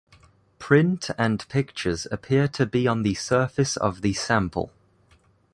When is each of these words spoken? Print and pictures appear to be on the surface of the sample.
Print 0.57 1.11
and 1.15 1.47
pictures 1.47 2.07
appear 2.09 2.47
to 2.47 2.65
be 2.65 2.87
on 2.87 3.03
the 3.03 3.13
surface 3.13 3.77
of 3.77 4.01
the 4.01 4.13
sample. 4.15 4.71